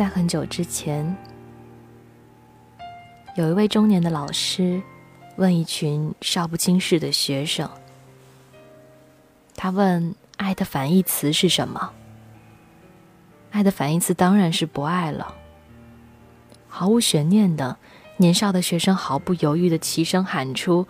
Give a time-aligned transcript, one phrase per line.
[0.00, 1.14] 在很久之前，
[3.36, 4.80] 有一位中年的老师
[5.36, 7.68] 问一群少不经事的学生
[9.54, 11.92] ：“他问爱的反义词是什么？
[13.50, 15.34] 爱的反义词当然是不爱了。”
[16.66, 17.76] 毫无悬念的，
[18.16, 20.86] 年少的学生毫不犹豫的齐声喊出：“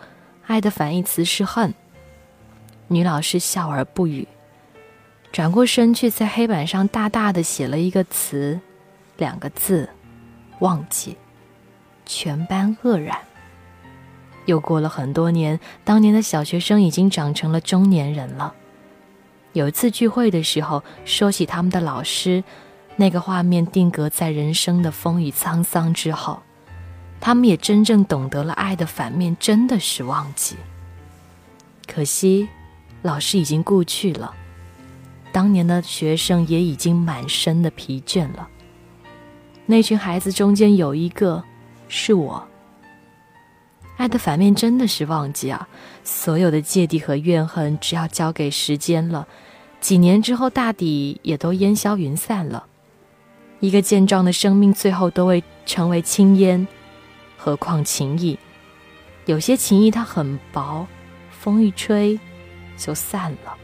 [0.46, 1.74] 爱的反义词是恨。”
[2.86, 4.28] 女老师笑而不语，
[5.32, 8.60] 转过身去，在黑板上大大的写了一个词。
[9.20, 9.88] 两个字，
[10.58, 11.16] 忘记。
[12.04, 13.16] 全班愕然。
[14.46, 18.52] 又过了很多年，当年的小学生已经长成了中年人了。
[19.52, 22.42] 有一次聚会的时候，说起他们的老师，
[22.96, 26.42] 那个画面定格在人生的风雨沧桑之后，
[27.20, 30.56] 他们也真正懂得了爱的反面，真的是忘记。
[31.86, 32.48] 可惜，
[33.02, 34.34] 老师已经故去了，
[35.30, 38.48] 当年的学生也已经满身的疲倦了。
[39.70, 41.40] 那群孩子中间有一个
[41.86, 42.44] 是我。
[43.98, 45.68] 爱的反面真的是忘记啊！
[46.02, 49.28] 所有的芥蒂和怨恨，只要交给时间了，
[49.80, 52.66] 几年之后大抵也都烟消云散了。
[53.60, 56.66] 一个健壮的生命最后都会成为青烟，
[57.36, 58.36] 何况情谊？
[59.26, 60.84] 有些情谊它很薄，
[61.30, 62.18] 风一吹
[62.76, 63.56] 就散了。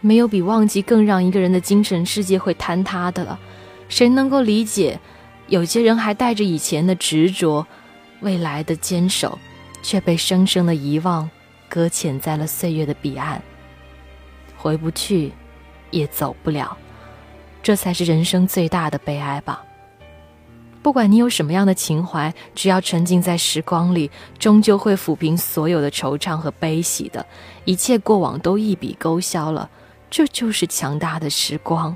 [0.00, 3.38] 没有比忘记更让一个人的精神世界会坍塌的了。
[3.92, 4.98] 谁能够理解，
[5.48, 7.66] 有些人还带着以前的执着，
[8.20, 9.38] 未来的坚守，
[9.82, 11.28] 却被生生的遗忘，
[11.68, 13.42] 搁浅在了岁月的彼岸，
[14.56, 15.30] 回不去，
[15.90, 16.74] 也走不了，
[17.62, 19.62] 这才是人生最大的悲哀吧。
[20.82, 27.26] 不管你有什么样的情怀，只要沉浸在时光里，终究会抚平所有的惆怅和悲喜的，
[27.66, 29.68] 一切过往都一笔勾销了，
[30.10, 31.94] 这就是强大的时光。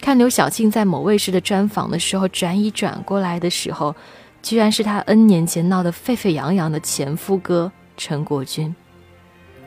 [0.00, 3.94] 看刘晓庆在某卫视的专访的时候，转椅转过来的时候，
[4.40, 8.74] 居然是他 N 年前闹得沸沸扬扬的前夫哥陈国军。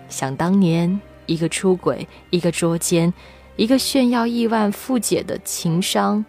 [0.08, 3.14] 想当年，一个出轨，一个捉奸，
[3.58, 6.24] 一个炫耀亿万富姐的情商，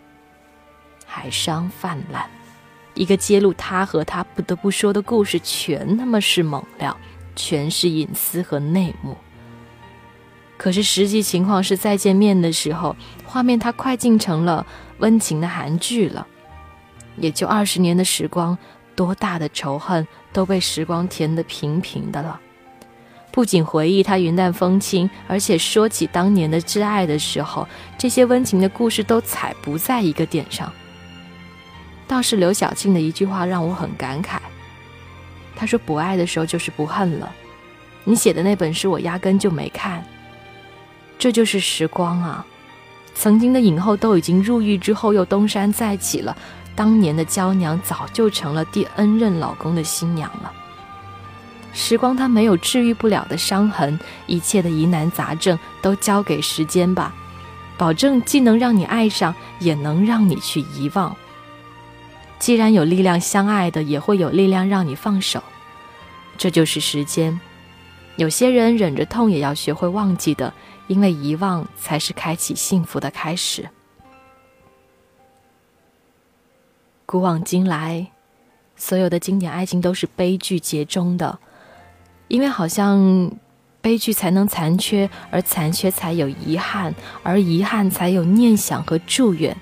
[1.07, 2.27] 海商泛滥，
[2.95, 6.97] 一个揭露他和他不得不说的故事，全他妈是猛料，
[7.37, 9.17] 全是隐私和内幕。
[10.61, 12.95] 可是实际情况是再见面的时候，
[13.25, 14.67] 画面它快进成了
[14.99, 16.27] 温情的韩剧了。
[17.17, 18.59] 也就二十年的时光，
[18.95, 22.39] 多大的仇恨都被时光填得平平的了。
[23.33, 27.67] 不仅回忆他云淡风轻，而且说起当年的挚爱的时候，
[27.97, 30.71] 这些温情的故事都踩不在一个点上。
[32.07, 34.37] 倒是刘晓庆的一句话让我很感慨，
[35.57, 37.33] 他说：“不爱的时候就是不恨了。”
[38.05, 40.05] 你写的那本书我压根就没看。
[41.21, 42.47] 这就是时光啊！
[43.15, 46.35] 曾经的影后都已经入狱之后又东山再起了，
[46.75, 50.51] 当年的娇娘早就成了第 N 任老公的新娘了。
[51.75, 57.15] 时光它没有治愈不了的伤痕，一切的疑难杂症都交给时间吧，
[57.77, 61.15] 保证既能让你爱上，也能让你去遗忘。
[62.39, 65.43] 既然有力量相爱的，也会有力量让你放手。
[66.39, 67.39] 这就是时间。
[68.17, 70.53] 有些人忍着痛也要学会忘记的。
[70.91, 73.71] 因为遗忘才是开启幸福的开始。
[77.07, 78.11] 古往今来，
[78.75, 81.39] 所有的经典爱情都是悲剧结终的，
[82.27, 83.31] 因为好像
[83.81, 89.57] 悲剧才能残缺，而残缺才有遗憾，而遗憾才有念想和祝愿。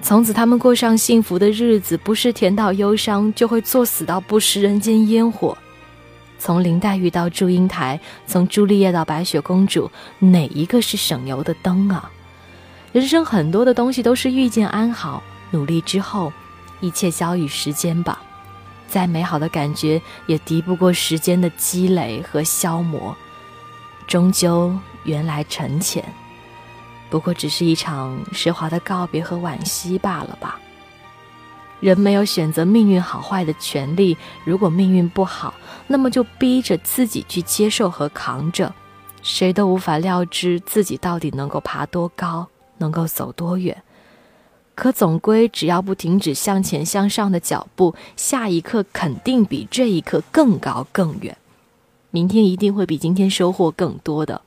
[0.00, 5.54] 从此，他们过上幸福的日子，不是甜到忧伤，就会作死到不食人间烟火。
[6.38, 12.10] 从林黛玉到祝英台，从朱丽叶到白雪公主，哪一个是省油的灯啊？
[12.92, 16.32] 人生很多的东西都是遇见安好，努力之后，
[16.80, 18.20] 一切交与时间吧。
[18.88, 23.16] 再美好的感觉，也敌不过时间的积累和消磨，
[24.06, 24.72] 终究
[25.04, 26.04] 缘来沉浅，
[27.10, 30.60] 不过只是一场奢华的告别和惋惜罢了吧。
[31.80, 35.54] 人没有选择命运好坏的权利，如果命运不好，
[35.86, 38.74] 那么就逼着自己去接受和扛着。
[39.22, 43.82] 谁都无法料知自己到底能够爬多高，能够走多远。
[44.74, 51.36] 可总归，只要不停止向前向上的脚步，下一刻肯定比这一刻更高更远。
[52.10, 54.42] 明天一定会比今天收获更多的。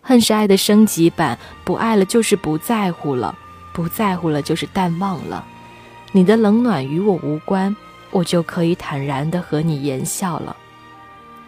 [0.00, 3.36] 恨是爱的升级版，不爱了就是不在乎了，
[3.74, 5.44] 不在乎了就是淡忘了。
[6.18, 7.76] 你的冷暖与我无关，
[8.10, 10.56] 我就可以坦然的和你言笑了。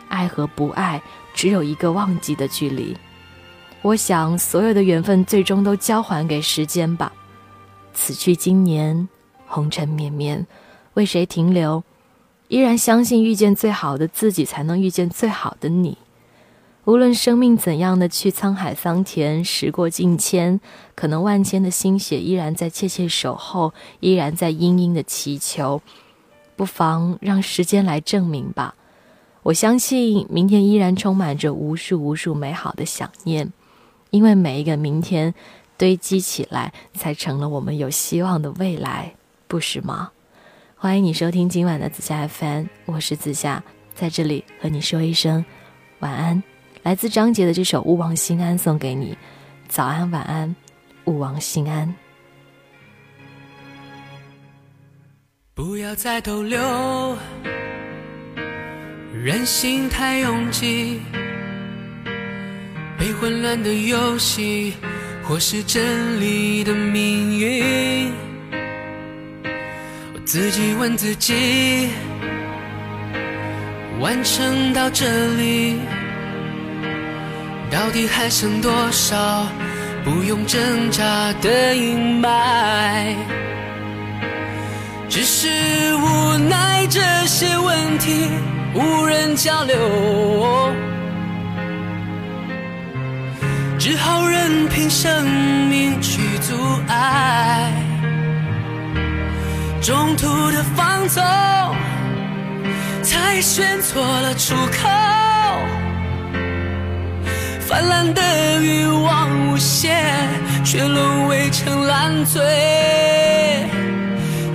[0.08, 1.02] 爱和不爱，
[1.34, 2.96] 只有一个忘记的距离。
[3.82, 7.12] 我想，所有的缘分最终都交还给时间吧。
[7.92, 9.08] 此去经年，
[9.44, 10.46] 红尘绵绵，
[10.94, 11.82] 为谁停留？
[12.46, 15.98] 依然相信遇见最好的自己，才能遇见最好的你。
[16.90, 20.60] 无论生命怎样的去沧海桑田，时过境迁，
[20.96, 25.80] 可能万千的心血依然在切切守候，依然在殷殷的祈求。
[26.56, 28.74] 不妨让时间来证明吧。
[29.44, 33.52] 我相信明天依然充满着无数无数美好的想念，
[34.10, 35.32] 因为每一个明天
[35.78, 39.14] 堆积起来，才成了我们有希望的未来，
[39.46, 40.10] 不是吗？
[40.74, 43.62] 欢迎你收听今晚的紫霞 FM，我是紫霞，
[43.94, 45.44] 在这里和你说一声
[46.00, 46.42] 晚安。
[46.82, 49.16] 来自张杰的这首《勿忘心安》送给你，
[49.68, 50.54] 早安晚安，
[51.04, 51.94] 勿忘心安。
[55.54, 56.58] 不要再逗留。
[59.12, 60.98] 人心太拥挤，
[62.98, 64.72] 被混乱的游戏，
[65.22, 68.10] 或是真理的命运。
[70.14, 71.90] 我自己问自己，
[74.00, 75.04] 完成到这
[75.36, 75.76] 里，
[77.70, 79.46] 到底还剩多少
[80.04, 83.14] 不用挣扎的阴霾？
[85.08, 85.48] 只是
[85.96, 88.28] 无奈这些问题。
[88.72, 90.72] 无人交流，
[93.78, 95.28] 只好任凭生
[95.68, 96.54] 命去阻
[96.86, 97.72] 碍。
[99.82, 101.20] 中途的放纵，
[103.02, 105.29] 才选错了出口。
[107.70, 108.20] 泛滥的
[108.60, 109.96] 欲望无限，
[110.64, 112.42] 却沦为成烂醉。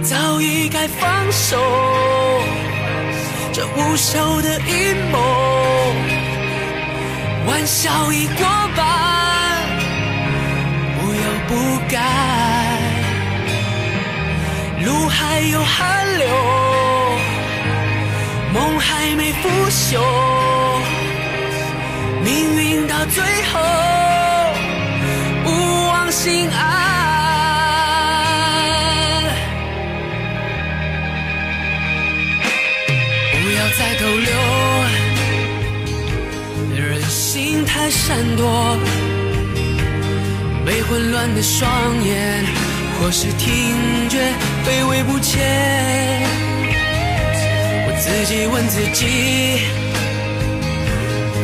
[0.03, 1.57] 早已该放手。
[3.53, 5.17] 这无休的阴谋，
[7.47, 8.45] 玩笑已过
[8.75, 8.85] 半，
[10.99, 12.01] 不要不改，
[14.83, 16.27] 路还有汗流，
[18.53, 20.03] 梦还没腐朽，
[23.07, 23.59] 最后，
[25.43, 25.49] 不
[25.87, 26.59] 忘心安。
[33.31, 34.31] 不要再逗留，
[36.75, 38.77] 人心太闪躲，
[40.65, 41.69] 被混乱的双
[42.03, 42.43] 眼，
[42.99, 44.17] 或是听觉
[44.65, 46.23] 卑微不前。
[47.87, 49.61] 我自己问自己，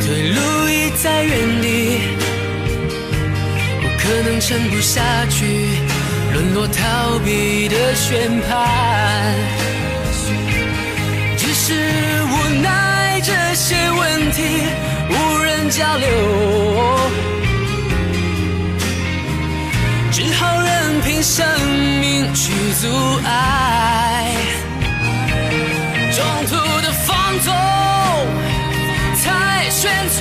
[0.04, 2.00] 退路已在原地，
[3.82, 5.00] 我可能撑不下
[5.30, 5.78] 去，
[6.32, 8.50] 沦落逃避的宣判。
[11.38, 11.72] 只是
[12.24, 14.42] 无奈，这些问题
[15.08, 16.08] 无人交流，
[20.10, 21.46] 只好任凭生
[22.00, 22.88] 命去阻
[23.24, 24.34] 碍。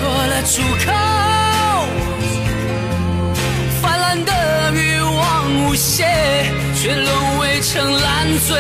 [0.02, 0.92] 说了出口。
[3.82, 6.04] 泛滥的欲望无邪，
[6.76, 8.58] 却沦为成烂醉。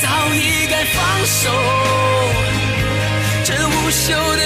[0.00, 0.96] 早已该放
[1.26, 1.50] 手，
[3.44, 4.42] 这无休的